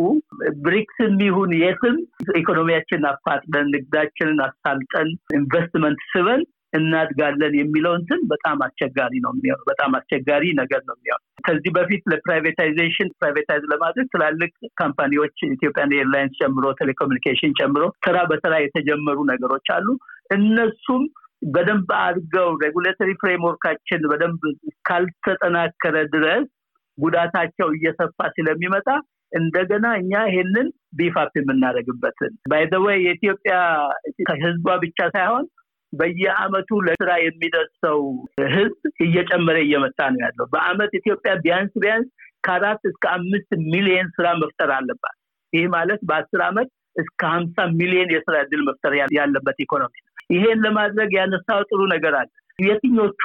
ብሪክስም 0.65 1.17
ይሁን 1.27 1.53
የትም 1.63 1.97
ኢኮኖሚያችንን 2.39 3.09
አፋጥነን 3.11 3.73
ንግዳችንን 3.75 4.41
አሳልጠን 4.47 5.11
ኢንቨስትመንት 5.37 6.01
ስበን 6.13 6.43
እናድጋለን 6.79 7.55
የሚለው 7.59 7.93
እንትን 7.99 8.21
በጣም 8.33 8.59
አስቸጋሪ 8.65 9.13
ነው 9.25 9.33
የሚሆነው። 9.35 9.67
በጣም 9.71 9.91
አስቸጋሪ 9.99 10.45
ነገር 10.59 10.81
ነው 10.89 10.95
የሚሆነው። 10.97 11.25
ከዚህ 11.47 11.71
በፊት 11.77 12.03
ለ 12.13 12.25
privatization 12.25 13.09
privatize 13.19 13.65
ለማድረግ 13.73 14.09
ትላልቅ 14.15 14.51
company 14.81 15.16
ዎች 15.16 15.37
Ethiopian 15.49 15.95
Airlines 15.99 16.37
ጨምሮ 16.41 16.75
ቴሌኮሙኒኬሽን 16.81 17.57
ጨምሮ 17.61 17.85
ስራ 18.07 18.19
በስራ 18.31 18.55
የተጀመሩ 18.61 19.19
ነገሮች 19.33 19.69
አሉ። 19.77 19.89
እነሱም 20.37 21.05
በደንብ 21.43 21.91
አድርገው 22.01 22.49
regulatory 22.63 23.11
framework 23.21 23.66
ኣችን 23.66 24.01
በደንብ 24.11 24.43
ካልተጠናከረ 24.89 25.97
ድረስ 26.15 26.47
ጉዳታቸው 26.99 27.69
እየሰፋ 27.77 28.19
ስለሚመጣ 28.37 28.89
እንደገና 29.33 29.87
እኛ 30.01 30.13
ይሄንን 30.29 30.69
beef 30.99 31.21
up 31.21 31.33
የምናደርግበትን 31.39 32.33
by 32.51 32.63
the 32.63 32.81
way 32.81 32.99
የኢትዮጵያ 33.05 33.55
ህዝቧ 34.43 34.77
ብቻ 34.85 34.99
ሳይሆን 35.17 35.47
በየአመቱ 35.93 36.71
ለስራ 36.87 37.11
የሚደርሰው 37.21 38.01
ህዝብ 38.55 38.75
እየጨመረ 39.05 39.57
እየመጣ 39.65 39.99
ነው 40.15 40.21
ያለው። 40.25 40.47
በአመት 40.55 40.93
ኢትዮጵያ 41.01 41.33
ቢያንስ 41.45 41.73
ቢያንስ 41.85 42.09
ከአራት 42.45 42.83
እስከ 42.91 43.05
አምስት 43.15 43.51
ሚሊየን 43.73 44.09
ስራ 44.17 44.27
መፍጠር 44.43 44.73
አለባት። 44.77 45.17
ይህ 45.53 45.67
ማለት 45.75 46.01
በአስር 46.09 46.43
አመት 46.49 46.69
እስከ 47.03 47.21
ሀምሳ 47.33 47.57
ሚሊዮን 47.81 48.13
የስራ 48.15 48.37
እድል 48.45 48.63
መፍጠር 48.69 48.93
ያለበት 49.19 49.59
ኢኮኖሚ 49.67 49.95
ይሄን 50.31 50.59
ለማድረግ 50.65 51.11
ያነሳው 51.19 51.61
ጥሩ 51.71 51.81
ነገር 51.95 52.15
አለ። 52.21 52.29
የትኞቹ 52.59 53.23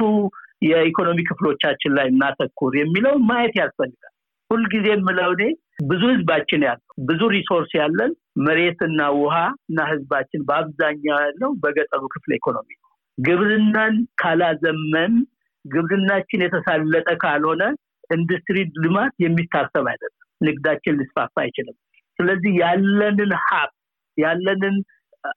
የኢኮኖሚ 0.68 1.20
ክፍሎቻችን 1.30 1.92
ላይ 1.98 2.08
እናተኩር 2.12 2.74
የሚለው 2.80 3.16
ማየት 3.30 3.56
ያስፈልጋል። 3.62 4.14
ሁልጊዜ 4.52 4.88
የምለው 4.92 5.32
እኔ 5.36 5.44
ብዙ 5.90 6.02
ህዝባችን 6.12 6.62
ያለው 6.68 6.88
ብዙ 7.08 7.22
resource 7.36 7.72
ያለን 7.80 8.12
መሬትና 8.46 9.00
ውሃ 9.20 9.36
እና 9.70 9.80
ህዝባችን 9.92 10.42
በአብዛኛው 10.50 11.18
ያለው 11.26 11.52
በገጠሩ 11.64 12.04
ክፍለ 12.16 12.32
ኢኮኖሚ 12.40 12.70
ነው። 12.76 12.90
ግብርናን 13.18 13.96
ካላዘመን 14.22 15.14
ግብርናችን 15.66 16.44
የተሳለጠ 16.46 17.10
ካልሆነ 17.24 17.64
ኢንዱስትሪ 18.10 18.58
ልማት 18.84 19.14
የሚታሰብ 19.26 19.86
አይደለም። 19.92 20.20
ንግዳችን 20.42 20.98
ሊስፋፋ 21.00 21.36
አይችልም። 21.44 21.78
ስለዚህ 22.20 22.52
ያለንን 22.64 23.32
ሀብት 23.46 23.78
ያለንን 24.18 24.76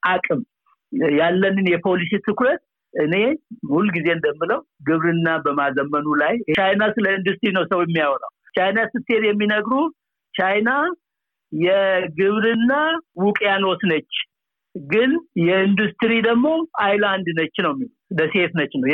አቅም 0.09 0.41
ያለንን 1.19 1.67
የፖሊሲ 1.73 2.13
ትኩረት 2.27 2.63
እኔ 2.95 3.15
ሁልጊዜ 3.73 4.07
እንደምለው 4.15 4.61
ግብርና 4.89 5.29
በማዘመኑ 5.45 6.07
ላይ 6.23 6.35
ቻይና 6.57 6.83
ስለ 6.95 7.07
ኢንዱስትሪ 7.17 7.51
ነው 7.57 7.65
ሰው 7.73 7.81
የሚያወራው። 7.85 8.33
ቻይና 8.57 8.79
ስትሄድ 8.93 9.25
የሚነግሩ 9.27 9.75
ቻይና 10.35 10.71
የግብርና 11.53 12.73
ውቅያኖስ 13.23 13.83
ነች፣ 13.91 14.13
ግን 14.75 15.11
የኢንዱስትሪ 15.45 16.13
ደግሞ 16.27 16.47
አይላንድ 16.85 17.29
ነች 17.39 17.57
ነው 17.67 17.75
ደሴት 18.19 18.53
ነች 18.59 18.73
ነው 18.79 18.89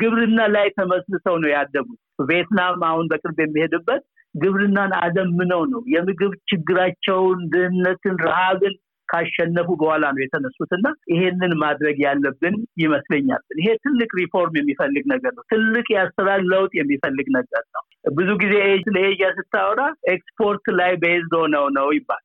ግብርና 0.00 0.40
ላይ 0.54 0.66
ተመስርተው 0.76 1.36
ነው 1.42 1.50
ያደጉት። 1.54 1.98
ቪየትናም 2.28 2.82
አሁን 2.88 3.06
በቅርብ 3.10 3.38
የሚሄድበት 3.42 4.02
ግብርናን 4.34 4.92
አዘምነው 5.00 5.62
ነው 5.72 5.80
የምግብ 5.94 6.32
ችግራቸውን፣ 6.50 7.38
ድህነትን፣ 7.52 8.16
ረሃብን 8.26 8.74
ካሸነፉ 9.10 9.68
በኋላ 9.80 10.04
ነው 10.10 10.22
የተነሱት 10.22 10.70
እና 10.72 10.88
ይሄንን 11.12 11.52
ማድረግ 11.62 11.96
ያለብን 12.04 12.56
ይመስለኛል። 12.82 13.42
ይሄ 13.60 13.68
ትልቅ 13.84 14.10
ሪፎርም 14.20 14.56
የሚፈልግ 14.60 15.04
ነገር 15.12 15.32
ነው። 15.32 15.44
ትልቅ 15.52 15.86
የአሰራር 15.94 16.42
ለውጥ 16.52 16.72
የሚፈልግ 16.80 17.28
ነገር 17.38 17.64
ነው። 17.76 17.84
ብዙ 18.12 18.30
ጊዜ 18.42 18.54
ስለ 18.86 18.96
ስታወራ 19.38 19.80
ኤክስፖርት 20.12 20.66
ላይ 20.80 20.92
based 20.96 21.34
ሆነው 21.40 21.66
ነው 21.78 21.88
ይባል። 21.96 22.24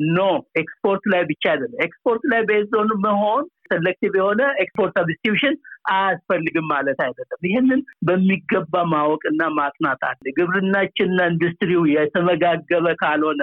no 0.00 0.20
export 0.56 1.04
ላይ 1.12 1.22
ብቻ 1.24 1.44
አይደለም። 1.50 1.82
ኤክስፖርት 1.84 2.22
ላይ 2.32 2.40
based 2.42 2.72
መሆን 3.04 3.42
selective 3.70 4.14
የሆነ 4.16 4.42
export 4.62 4.92
substitution 4.98 5.54
አያስፈልግም 5.90 6.66
ማለት 6.72 6.98
አይደለም። 7.06 7.40
ይህንን 7.48 7.80
በሚገባ 8.06 8.82
ማወቅና 8.92 9.42
ማጥናት 9.58 10.02
አለ። 10.08 10.32
ግብርናችንና 10.38 11.20
ኢንዱስትሪው 11.32 11.82
የተመጋገበ 11.94 12.94
ካልሆነ 13.02 13.42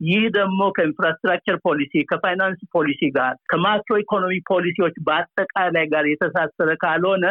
ይህ 0.00 0.22
ደግሞ 0.36 0.60
ከ 0.76 0.86
infrastructure 0.86 1.56
ፖሊሲ 1.66 2.02
ከፋይናንስ 2.10 2.60
ፖሊሲ 2.74 3.10
ጋር 3.16 3.32
ከማክሮ 3.50 3.96
ኢኮኖሚ 4.02 4.34
ፖሊሲዎች 4.50 4.94
በአጠቃላይ 5.06 5.86
ጋር 5.92 6.04
የተሳሰረ 6.10 6.70
ካልሆነ 6.82 7.24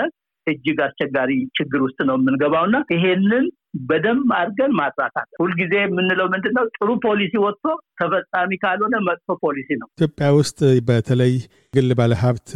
እጅግ 0.47 0.77
አስቸጋሪ 0.85 1.31
ችግር 1.57 1.79
ውስጥ 1.85 1.99
ነው 2.09 2.15
የምንገባው 2.19 2.63
እና 2.67 2.77
ይሄንን 2.93 3.45
በደንብ 3.89 4.29
አድርገን 4.37 4.71
ማጥራት 4.79 5.15
አለ። 5.21 5.29
ሁልጊዜ 5.41 5.73
የምንለው 5.79 6.27
ምንድን 6.33 6.53
ነው? 6.57 6.65
ጥሩ 6.77 6.89
ፖሊሲ 7.05 7.33
ወጥቶ 7.43 7.65
ተፈጻሚ 7.99 8.51
ካልሆነ 8.63 8.95
መጥፎ 9.07 9.35
ፖሊሲ 9.43 9.69
ነው። 9.81 9.87
ኢትዮጵያ 9.91 10.29
ውስጥ 10.39 10.59
በተለይ 10.87 11.33
ግል 11.73 11.91
ባለሀብት 11.99 12.49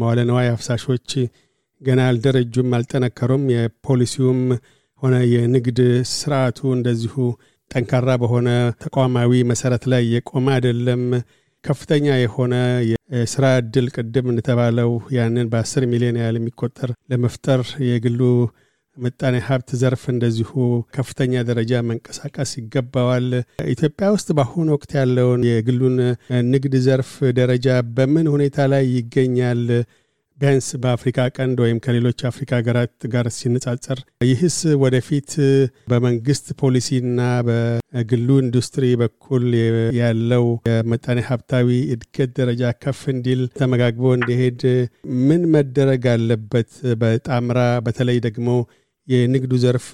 መዋለ 0.00 0.18
አፍሳሾች 0.50 1.10
ገና 1.80 2.00
አልደረጁም፣ 2.08 2.74
አልጠነከሩም። 2.78 3.44
የፖሊሲውም 3.54 4.42
ሆነ 5.02 5.16
የንግድ 5.32 5.78
ስርዓቱ 6.12 6.58
እንደዚሁ 6.76 7.14
ጠንካራ 7.70 8.10
በሆነ 8.22 8.48
ተቋማዊ 8.84 9.42
መሰረት 9.50 9.84
ላይ 9.92 10.02
የቆመ 10.14 10.46
አይደለም። 10.54 11.02
ከፍተኛ 11.64 12.06
የሆነ 12.18 12.54
የስራ 13.12 13.46
እድል 13.60 13.86
ቅድም 13.94 14.26
እንደተባለው 14.30 14.90
ያንን 15.16 15.50
በአስር 15.52 15.84
ሚሊዮን 15.90 16.18
ያህል 16.20 16.36
የሚቆጠር 16.38 16.90
ለመፍጠር 17.12 17.60
የግሉ 17.88 18.20
ምጣኔ 18.96 19.36
ሀብት 19.46 19.70
ዘርፍ 19.80 20.02
እንደዚሁ 20.12 20.50
ከፍተኛ 20.96 21.42
ደረጃ 21.48 21.72
መንቀሳቀስ 21.88 22.50
ይገባዋል። 22.58 23.26
ኢትዮጵያ 23.68 24.06
ውስጥ 24.14 24.28
በአሁኑ 24.38 24.68
ወቅት 24.76 24.92
ያለውን 24.98 25.42
የግሉን 25.48 25.96
ንግድ 26.50 26.74
ዘርፍ 26.86 27.10
ደረጃ 27.38 27.66
በምን 27.96 28.26
ሁኔታ 28.34 28.66
ላይ 28.72 28.84
ይገኛል? 28.96 29.62
ቢያንስ 30.40 30.68
በአፍሪካ 30.82 31.18
ቀንድ 31.36 31.58
ወይም 31.62 31.78
ከሌሎች 31.84 32.20
አፍሪካ 32.28 32.50
ሀገራት 32.58 32.94
ጋር 33.12 33.26
ሲነጻጸር 33.36 33.98
ይህስ 34.24 34.56
ወደፊት 34.82 35.30
በመንግስት 35.90 36.46
ፖሊሲና 36.62 37.18
በግሉ 37.48 38.28
ኢንዱስትሪ 38.44 38.86
በኩል 39.02 39.44
ያለው 39.98 40.46
የመጣኔ 40.70 41.18
ሀብታዊ 41.28 41.68
እድገት 41.94 42.32
ደረጃ 42.40 42.72
ከፍ 42.84 43.02
እንዲል 43.14 43.42
ተመጋግቦ 43.60 44.12
እንዲሄድ 44.18 44.62
ምን 45.28 45.44
መደረግ 45.54 46.04
አለበት? 46.14 46.70
በጣምራ 47.02 47.58
በተለይ 47.86 48.20
ደግሞ 48.28 48.48
የንግዱ 49.10 49.52
ዘርፍ 49.62 49.86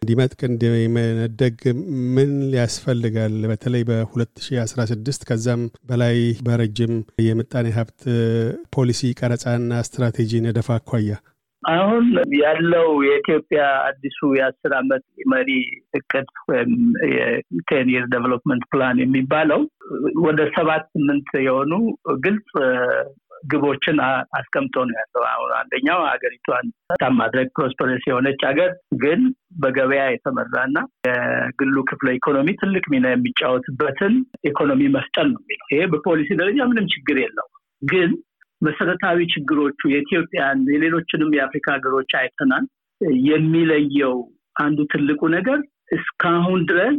እንዲመጥቅ 0.00 0.40
እንዲመነደግ 0.48 1.58
ምን 2.16 2.30
ያስፈልጋል? 2.56 3.34
በተለይ 3.50 3.82
በ2016 3.88 5.26
ከዛም 5.28 5.62
በላይ 5.90 6.16
በረጅም 6.46 6.94
የምጣኔ 7.26 7.68
ሀብት 7.76 8.00
ፖሊሲ 8.76 9.10
ቀረጻና 9.20 9.80
ስትራቴጂ 9.88 10.40
ነደፍ 10.46 10.70
አኳያ 10.76 11.16
አሁን 11.62 12.04
ያለው 12.40 12.88
የኢትዮጵያ 13.06 13.60
አዲሱ 13.88 14.18
የአስር 14.36 14.72
አመት 14.78 15.04
መሪ 15.32 15.48
እቅድ 15.98 16.28
ወይም 16.50 16.72
የ 17.14 17.44
ten 17.44 17.88
year 17.94 18.04
development 18.14 18.64
plan 18.72 18.98
የሚባለው 19.02 19.62
ወደ 20.26 20.40
ሰባት 20.56 20.84
ስምንት 20.94 21.28
የሆኑ 21.46 21.72
ግልጽ 22.24 22.50
ግቦችን 23.44 23.96
አስቀምጦ 24.38 24.74
ነው 24.88 24.96
ያለው። 24.98 25.22
አሁን 25.30 25.50
አንደኛው 25.58 26.00
ሀገሪቷን 26.08 26.66
ማድረግ 27.18 27.48
prosperous 27.56 28.04
የሆነች 28.08 28.40
ሀገር 28.48 28.70
ግን 29.02 29.20
በገበያ 29.58 30.04
የተመራና 30.10 30.78
የግሉ 31.08 31.76
ክፍለ 31.90 32.08
ኢኮኖሚ 32.18 32.54
ትልቅ 32.60 32.84
ሚና 32.94 33.06
የሚጫወትበትን 33.10 34.14
ኢኮኖሚ 34.44 34.82
መፍጠር 34.96 35.26
ነው 35.28 35.40
የሚለው። 35.42 35.68
ይሄ 35.74 35.82
በፖሊሲ 35.94 36.38
ደረጃ 36.40 36.58
ምንም 36.66 36.88
ችግር 36.94 37.18
የለው። 37.24 37.48
ግን 37.82 38.10
መሰረታዊ 38.62 39.18
ችግሮቹ 39.32 39.80
የኢትዮጵያን 39.90 40.60
የሌሎችንም 40.72 41.34
የአፍሪካ 41.36 41.66
ሀገሮች 41.76 42.12
አይተናል። 42.20 42.64
የሚለየው 43.28 44.16
አንዱ 44.56 44.78
ትልቁ 44.92 45.20
ነገር 45.34 45.58
እስካሁን 45.96 46.60
ድረስ 46.70 46.98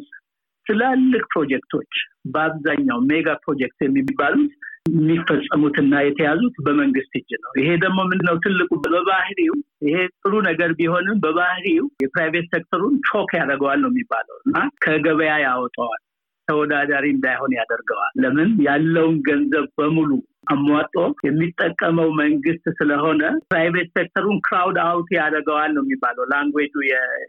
ትላልቅ 0.65 1.24
ፕሮጀክቶች 1.34 1.91
በአብዛኛው 2.31 3.00
mega 3.10 3.27
project 3.44 3.79
የሚባሉት 3.86 4.51
የሚፈጸሙትና 4.86 5.93
የተያዙት 6.03 6.55
በመንግስት 6.65 7.13
እጅ 7.19 7.31
ነው። 7.43 7.51
ይሄ 7.59 7.69
ደግሞ 7.83 8.00
ምንድነው 8.09 8.38
ትልቁ 8.45 8.69
በባህሪው 8.86 9.55
ይሄ 9.88 9.98
ጥሩ 10.17 10.33
ነገር 10.48 10.71
ቢሆንም 10.79 11.17
በባህሪው 11.24 11.86
የ 12.03 12.13
private 12.13 12.48
sector 12.53 12.79
ኡን 12.79 12.96
choke 13.10 13.32
ያደርገዋል 13.39 13.79
ነው 13.83 13.91
የሚባለው 13.91 14.38
እና 14.43 14.55
ከገበያ 14.86 15.33
ያወጣዋል፣ 15.45 16.01
ተወዳዳሪ 16.48 17.05
እንዳይሆን 17.15 17.51
ያደርገዋል። 17.57 18.13
ለምን 18.24 18.51
ያለውን 18.67 19.17
ገንዘብ 19.27 19.65
በሙሉ 19.79 20.12
አሟጦ 20.53 20.95
የሚጠቀመው 21.25 22.09
መንግስት 22.21 22.65
ስለሆነ 22.79 23.21
private 23.50 23.89
sector 23.98 24.22
ኡን 24.22 24.38
crowd 24.48 24.77
out 24.86 25.10
ያደርገዋል 25.17 25.71
ነው 25.75 25.83
የሚባለው። 25.86 26.25
language 26.32 26.74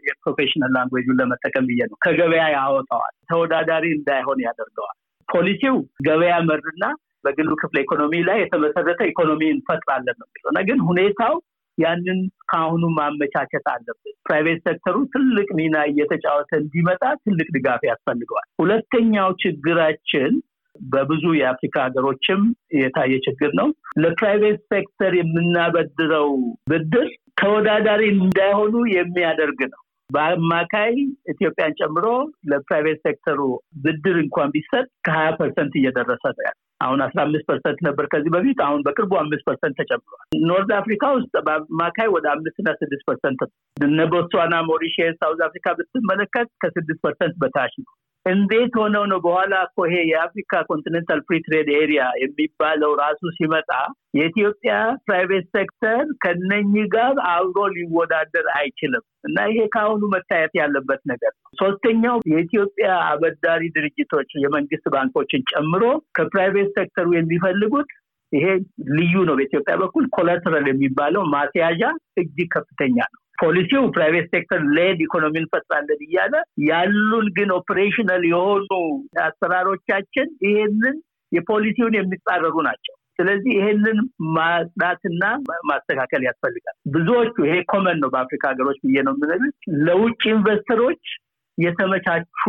ኡ 0.07 0.15
የ 0.15 0.24
professional 0.24 0.73
language 0.77 1.05
ኡን 1.05 1.19
ለመጠቀም 1.21 1.67
ብዬ 1.69 1.81
ነው። 1.91 1.97
ከገበያ 2.05 2.45
ያወጣዋል፣ 2.55 3.13
ተወዳዳሪ 3.31 3.85
እንዳይሆን 3.97 4.41
ያደርገዋል። 4.47 4.97
ፖሊሲው 5.29 5.75
ገበያ 6.07 6.33
መርና 6.49 6.83
በግሉ 7.23 7.49
ክፍለ 7.61 7.77
ኢኮኖሚ 7.83 8.13
ላይ 8.29 8.37
የተመሰረተ 8.41 9.01
ኢኮኖሚ 9.11 9.41
እንፈጥራለን 9.51 10.17
ነው 10.21 10.27
የሚለው 10.29 10.63
ግን 10.69 10.79
ሁኔታው 10.89 11.35
ያንን 11.77 12.19
ከአሁኑ 12.49 12.83
ማመቻቸት 12.95 13.65
አለብን። 13.73 14.15
private 14.25 14.59
sector 14.67 14.88
ኡ 14.88 14.95
ትልቅ 15.13 15.47
ሚና 15.59 15.75
እየተጫወተ 15.91 16.51
እንዲመጣ 16.59 17.03
ትልቅ 17.23 17.47
ድጋፍ 17.55 17.83
ያስፈልገዋል። 17.89 18.47
ሁለተኛው 18.61 19.29
ችግራችን 19.43 20.33
በብዙ 20.89 21.25
የአፍሪካ 21.37 21.75
ሀገሮችም 21.85 22.41
የታየ 22.77 23.13
ችግር 23.25 23.51
ነው። 23.59 23.69
ለ 24.01 24.14
private 24.14 24.59
sector 24.73 25.13
የምናበድረው 25.17 26.29
ብድር 26.71 27.07
ተወዳዳሪ 27.41 28.03
እንዳይሆኑ 28.15 28.75
የሚያደርግ 28.95 29.59
ነው። 29.73 29.81
በአማካይ 30.09 30.93
ኢትዮጵያን 31.31 31.77
ጨምሮ 31.79 32.05
ለ 32.51 32.62
private 32.62 32.99
sector 33.05 33.31
ኡ 33.31 33.39
ብድር 33.83 34.17
እንኳን 34.23 34.49
ቢሰጥ 34.55 34.87
ከሀያ 35.07 35.29
percent 35.39 35.73
እየደረሰ 35.79 36.23
ነው 36.31 36.43
ያለ 36.47 36.57
አሁን 36.81 36.99
አስራ 37.05 37.19
አምስት 37.25 37.45
percent 37.49 37.79
ነበር 37.87 38.05
ከዚህ 38.11 38.31
በፊት 38.35 38.59
አሁን 38.65 38.79
በቅርቡ 38.85 39.13
አምስት 39.19 39.43
percent 39.47 39.75
ተጨምሯል። 39.81 40.21
North 40.49 40.69
Africa 40.77 41.03
ውስጥ 41.17 41.33
በአማካይ 41.47 42.09
ወደ 42.15 42.27
አምስትና 42.33 42.69
ስድስት 42.81 43.03
percent 43.09 43.41
እነ 43.77 43.99
ቦትስዋና፣ 44.11 44.55
ሞሪሽስ፣ 44.69 45.17
South 45.21 45.41
Africa 45.47 45.67
ብትመለከት 45.79 46.49
ከስድስት 46.63 47.01
percent 47.05 47.35
በታች 47.43 47.75
ነው። 47.81 47.91
እንዴት 48.25 48.73
ሆነው 48.79 49.03
ነው 49.11 49.19
በኋላ 49.23 49.53
እኮ 49.67 49.85
ይሄ 49.87 49.95
የአፍሪካ 50.09 50.59
continental 50.67 51.19
free 51.27 51.37
trade 51.45 51.69
area 51.77 52.01
የሚባለው 52.21 52.91
ራሱ 52.99 53.31
ሲመጣ 53.37 53.69
የኢትዮጵያ 54.17 54.73
private 55.05 55.45
sector 55.55 56.03
ከነኚህ 56.23 56.85
ጋር 56.95 57.13
አብሮ 57.31 57.63
ሊወዳደር 57.75 58.47
አይችልም 58.57 59.03
እና 59.23 59.47
ይሄ 59.51 59.63
ከአሁኑ 59.75 60.03
መታየት 60.13 60.53
ያለበት 60.61 61.01
ነገር 61.11 61.33
ነው። 61.35 61.49
ሶስተኛው 61.61 62.17
የኢትዮጵያ 62.33 62.89
አበዳሪ 63.07 63.71
ድርጅቶች 63.77 64.29
የመንግስት 64.43 64.87
ባንኮችን 64.95 65.47
ጨምሮ 65.53 65.83
ከ 66.17 66.29
private 66.29 66.71
sector 66.79 67.02
ኡ 67.02 67.09
የሚፈልጉት 67.17 67.89
ይሄ 68.31 68.45
ልዩ 68.97 69.13
ነው። 69.27 69.35
በኢትዮጵያ 69.39 69.73
በኩል 69.81 70.05
collateral 70.17 70.67
የሚባለው 70.69 71.23
ማስያዣ 71.33 71.81
እጅግ 72.17 72.49
ከፍተኛ 72.53 72.97
ነው። 73.11 73.20
ፖሊሲው 73.41 73.83
private 73.95 74.27
sector 74.33 74.61
led 74.75 74.99
economy 75.01 75.35
እንፈጥራለን 75.41 76.01
እያለ 76.05 76.33
ያሉን 76.67 77.27
ግን 77.37 77.49
operational 77.57 78.23
የሆኑ 78.29 78.69
አሰራሮቻችን 79.25 80.27
ይሄንን 80.47 80.97
የፖሊሲውን 81.31 81.95
የሚጻረሩ 81.97 82.55
ናቸው። 82.67 82.95
ስለዚህ 83.19 83.51
ይሄንን 83.57 83.97
ማጽዳትና 84.35 85.23
ማስተካከል 85.69 86.21
ያስፈልጋል። 86.27 86.75
ብዙዎቹ 86.93 87.35
ይሄ 87.47 87.55
common 87.71 87.97
ነው 88.03 88.09
በአፍሪካ 88.13 88.43
ሀገሮች 88.51 88.79
ብዬ 88.85 89.03
ነው 89.07 89.13
የምነግርህ 89.15 89.53
ለውጭ 89.87 90.21
ኢንቨስተሮች 90.33 91.03
የተመቻቹ 91.57 92.41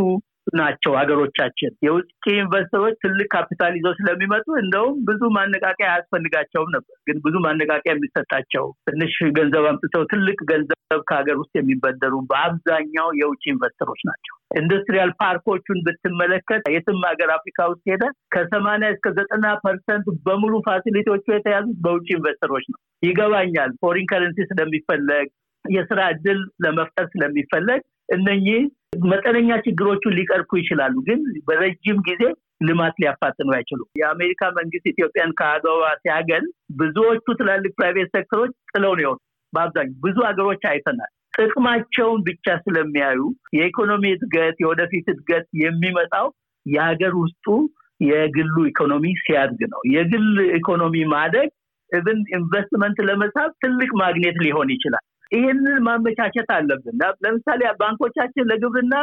ናቸው 0.53 0.93
ሀገሮቻችን። 0.99 1.73
የውጭ 1.87 2.09
ኢንቨስተሮች 2.35 2.95
ትልቅ 3.03 3.27
ካፒታል 3.35 3.73
ይዘው 3.79 3.95
ስለሚመጡ 3.99 4.47
እንደውም 4.63 4.97
ብዙ 5.09 5.31
ማነቃቂያ 5.37 5.89
አያስፈልጋቸውም 5.91 6.71
ነበር። 6.75 6.97
ግን 7.09 7.19
ብዙ 7.25 7.35
ማነቃቂያ 7.45 7.95
የሚሰጣቸው 7.95 8.67
ትንሽ 8.89 9.17
ገንዘብ 9.39 9.67
አምጥተው 9.71 10.05
ትልቅ 10.13 10.39
ገንዘብ 10.51 10.79
ከሀገር 11.11 11.37
ውስጥ 11.43 11.53
የሚበደሩ 11.59 12.15
በአብዛኛው 12.31 13.09
የውጭ 13.21 13.43
ኢንቨስተሮች 13.53 14.01
ናቸው። 14.09 14.35
ኢንዱስትሪያል 14.57 15.11
ፓርኮቹን 15.21 15.79
ብትመለከት 15.87 16.65
የትም 16.75 17.01
ሀገር 17.09 17.31
አፍሪካ 17.37 17.69
ውስጥ 17.71 17.85
ሄደህ 17.93 18.05
ከሰማንያ 18.35 18.89
እስከ 18.95 19.09
ዘጠና 19.19 19.47
percent 19.65 20.09
በሙሉ 20.27 20.55
facility 20.67 21.06
ዎቹ 21.06 21.25
የተያዙት 21.33 21.79
በውጭ 21.85 22.09
investor 22.17 22.50
ኦች 22.50 22.67
ነው። 22.73 22.79
ይገባኛል። 23.03 23.71
foreign 23.83 24.09
currency 24.11 24.47
ስለሚፈለግ 24.51 25.29
የስራ 25.65 26.01
እድል 26.13 26.39
ለመፍጠር 26.65 27.07
ስለሚፈለግ 27.11 27.81
እነኚህ 28.09 28.61
መጠነኛ 29.11 29.51
ችግሮቹን 29.67 30.17
ሊቀርፉ 30.19 30.51
ይችላሉ፣ 30.61 30.95
ግን 31.07 31.21
በረጅም 31.47 31.99
ጊዜ 32.09 32.23
ልማት 32.63 32.95
ሊያፋጥኑ 33.03 33.51
አይችሉም። 33.57 33.89
የአሜሪካ 34.01 34.51
መንግስት 34.59 34.87
ኢትዮጵያን 34.91 35.33
ከአግዋ 35.39 35.83
ሲያገል 36.03 36.45
ብዙዎቹ 36.81 37.27
ትላልቅ 37.41 37.73
private 37.79 38.11
sector 38.17 38.38
ኦች 38.38 38.53
ጥለው 38.73 38.93
ነው 38.97 39.05
የወጡ። 39.05 39.21
በአብዛኛው 39.53 39.97
ብዙ 40.05 40.17
ሀገሮች 40.29 40.63
አይተናል። 40.71 41.11
ጥቅማቸውን 41.37 42.21
ብቻ 42.29 42.47
ስለሚያዩ 42.65 43.21
የኢኮኖሚ 43.57 44.05
እድገት፣ 44.17 44.57
የወደፊት 44.63 45.07
እድገት 45.13 45.47
የሚመጣው 45.63 46.27
የሀገር 46.67 47.13
ውስጡ 47.23 47.47
የግሉ 48.01 48.57
ኢኮኖሚ 48.71 49.05
ሲያድግ 49.23 49.61
ነው። 49.73 49.81
የግል 49.95 50.29
ኢኮኖሚ 50.59 51.05
ማደግ 51.13 51.49
ያንን 51.93 52.21
ኢንቨስትመንት 52.37 52.99
ለመሳብ 53.09 53.51
ትልቅ 53.63 53.91
ማግኔት 54.01 54.37
ሊሆን 54.45 54.69
ይችላል። 54.75 55.05
ይህንን 55.33 55.77
ማመቻቸት 55.87 56.49
አለብን። 56.57 56.97
ለምሳሌ 57.25 57.61
ባንኮቻችን 57.81 58.49
ለግብርና 58.51 58.95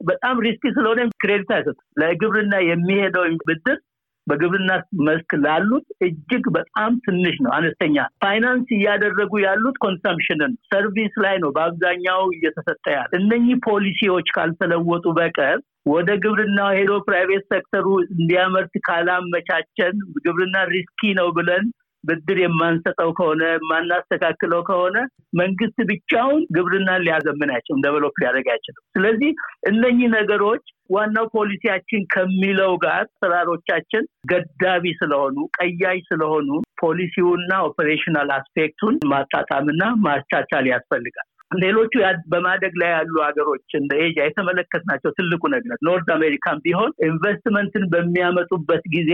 በጣም 0.00 0.40
risky 0.44 0.72
ስለሆነ 0.76 1.00
credit 1.22 1.50
አይሰጡም። 1.56 1.84
ለግብርና 2.00 2.54
የሚሄደው 2.66 3.26
ብድር 3.48 3.78
በግብርና 4.26 4.72
መስክ 5.06 5.30
ላሉት 5.44 5.86
እጅግ 6.06 6.44
በጣም 6.56 6.92
ትንሽ 7.04 7.36
ነው፣ 7.44 7.50
አነስተኛ። 7.56 7.96
ፋይናንስ 8.22 8.68
እያደረጉ 8.76 9.32
ያሉት 9.44 9.76
consumption 9.84 10.31
እና 10.31 10.52
service 10.70 11.14
ላይ 11.24 11.36
ነው 11.42 11.50
በአብዛኛው 11.56 12.22
እየተሰጠ 12.34 12.84
ያለ። 12.96 13.10
እነኚህ 13.20 13.56
ፖሊሲዎች 13.68 14.28
ካልተለወጡ 14.36 15.06
በቀር 15.18 15.58
ወደ 15.86 16.10
ግብርና 16.22 16.60
ሄዶ 16.76 16.92
private 17.06 17.44
sector 17.52 17.78
ኡ 17.78 17.86
እንዲያመርት 18.14 18.72
ካላመቻቸን 18.86 19.96
ግብርና 20.24 20.56
risky 20.72 21.12
ነው 21.18 21.28
ብለን 21.36 21.66
ብድር 22.06 22.38
የማንሰጠው 22.40 23.10
ከሆነ 23.18 23.42
የማናስተካክለው 23.50 24.62
ከሆነ 24.68 24.96
መንግስት 25.40 25.78
ብቻውን 25.90 26.40
ግብርናን 26.56 27.04
ሊያዘምን 27.06 27.52
አይችልም፣ 27.54 27.82
develop 27.86 28.16
ሊያደርግ 28.22 28.48
አይችልም። 28.54 28.82
ስለዚህ 28.96 29.30
እነኚህ 29.70 30.08
ነገሮች 30.16 30.64
ዋናው 30.90 31.26
ፖሊሲያችን 31.36 32.02
ከሚለው 32.12 32.72
ጋር 32.84 32.98
አሰራሮቻችን 33.04 34.02
ገዳቢ 34.32 34.92
ስለሆኑ 35.00 35.36
ቀያይ 35.58 36.00
ስለሆኑ 36.08 36.48
ፖሊሲውና 36.82 37.52
ኦፐሬሽናል 37.68 38.30
አስፔክቱን 38.36 38.96
ማጣጣምና 39.12 39.82
ማቻቻል 40.06 40.66
ያስፈልጋል። 40.72 41.28
ሌሎቹ 41.56 41.92
በማደግ 42.26 42.74
ላይ 42.80 42.90
ያሉ 42.92 43.14
ሀገሮች 43.26 43.66
እንደ 43.78 43.92
ኤጃ 44.04 44.18
የተመለከትናቸው 44.24 45.10
ትልቁ 45.18 45.42
ነገር 45.52 45.76
ኖርት 45.86 46.08
አሜሪካን 46.14 46.62
ቢሆን 46.64 46.90
ኢንቨስትመንትን 47.08 47.84
በሚያመጡበት 47.92 48.84
ጊዜ 48.94 49.12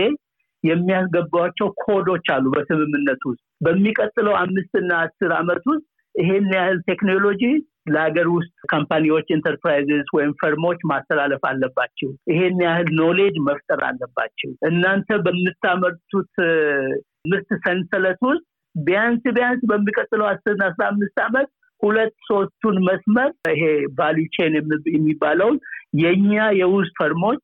የሚያስገባቸው 0.63 1.67
ኮዶች 1.83 2.27
አሉ 2.33 2.45
በስምምነት 2.53 3.21
ውስጥ 3.29 3.43
በሚቀጥለው 3.65 4.35
አምስትና 4.41 4.91
አስር 5.03 5.31
ዓመት 5.39 5.63
ውስጥ 5.71 5.85
ይሄን 6.15 6.47
ያህል 6.55 6.79
ቴክኖሎጂ 6.89 7.43
ለሀገር 7.93 8.27
ውስጥ 8.33 8.53
company 8.71 9.07
ዎች 9.07 9.27
enterprises 9.35 10.09
ወይም 10.15 10.31
firm 10.41 10.60
ኦች 10.60 10.79
ማስተላለፍ 10.91 11.41
አለባቸው። 11.49 12.09
ይሄን 12.31 12.59
ያህል 12.65 12.89
knowledge 12.99 13.35
መፍጠር 13.47 13.81
አለባቸው። 13.89 14.51
እናንተ 14.69 15.17
በምታመርቱት 15.25 16.31
ምርት 17.31 17.49
ሰንሰለት 17.65 18.21
ውስጥ 18.29 18.45
ቢያንስ 18.75 19.23
ቢያንስ 19.35 19.61
በሚቀጥለው 19.71 20.27
አስርና 20.29 20.63
አስራ 20.69 20.83
አምስት 20.91 21.17
ዓመት 21.25 21.49
ሁለት 21.81 22.13
ሶስቱን 22.27 22.75
መስመር 22.85 23.29
ይሄ 23.51 23.63
value 23.97 24.27
chain 24.35 24.53
የሚባለውን 24.93 25.57
የእኛ 26.01 26.31
የውስጥ 26.59 26.93
firm 26.99 27.20
ኦች 27.20 27.41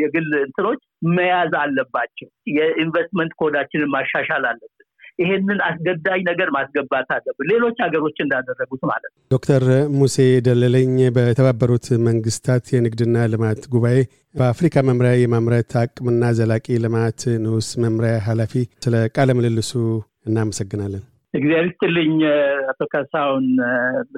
የግል 0.00 0.30
እንትኖች 0.40 0.80
መያዝ 1.02 1.52
አለባቸው። 1.62 2.28
የኢንቨስትመንት 2.56 3.32
ኮዳችንን 3.40 3.92
ማሻሻል 3.94 4.44
አለብን። 4.50 4.72
ይሄንን 5.18 5.58
አስገዳጅ 5.66 6.20
ነገር 6.28 6.48
ማስገባት 6.56 7.08
አለብን፣ 7.14 7.46
ሌሎች 7.52 7.76
ሀገሮች 7.84 8.16
እንዳደረጉት 8.24 8.82
ማለት 8.90 9.10
ነው። 9.10 9.20
ዶክተር 9.30 9.64
ሙሴ 9.96 10.16
ደለለኝ 10.46 10.92
በተባበሩት 11.16 11.86
መንግስታት 12.08 12.72
የንግድና 12.74 13.24
ልማት 13.32 13.62
ጉባኤ 13.74 13.98
በአፍሪካ 14.34 14.84
መምሪያ 14.88 15.12
የማምረት 15.18 15.72
አቅምና 15.82 16.32
ዘላቂ 16.38 16.78
ልማት 16.84 17.22
ንዑስ 17.44 17.68
መምሪያ 17.84 18.14
ኃላፊ፣ 18.28 18.54
ስለ 18.86 18.96
ቃለ 19.16 19.30
ምልልሱ 19.38 19.72
እናመሰግናለን። 20.26 21.04
እግዚአብሔር 21.34 21.66
ይስጥልኝ 21.68 22.12
አቶ 22.70 22.82
ካሳሁን። 22.92 23.46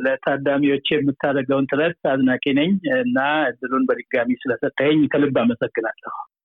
ለታዳሚዎች 0.05 0.87
የምታደርገውን 0.93 1.69
ጥረት 1.71 2.01
አድናቂ 2.13 2.45
ነኝ 2.59 2.71
እና 2.99 3.19
እድሉን 3.51 3.87
በድጋሚ 3.89 4.37
ስለሰጠኝ 4.43 4.99
ከልብ 5.15 5.39
አመሰግናለሁ። 5.43 6.13